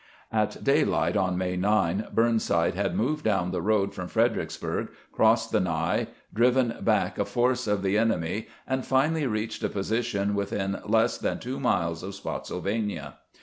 At 0.31 0.63
daylight 0.63 1.15
on 1.15 1.37
May 1.37 1.55
9 1.55 2.07
Burnside 2.11 2.73
had 2.73 2.95
moved 2.95 3.23
down 3.23 3.51
the 3.51 3.61
road 3.61 3.93
from 3.93 4.07
Fredericksburg, 4.07 4.87
crossed 5.11 5.51
the 5.51 5.59
Ny, 5.59 6.07
driven 6.33 6.75
back 6.81 7.19
a 7.19 7.23
force 7.25 7.67
of 7.67 7.83
the 7.83 7.99
enemy, 7.99 8.47
and 8.65 8.83
finally 8.83 9.27
reached 9.27 9.63
a 9.63 9.69
position 9.69 10.33
within 10.33 10.79
less 10.87 11.19
than 11.19 11.37
two 11.37 11.59
miles 11.59 12.01
of 12.01 12.15
Spottsylvania. 12.15 13.17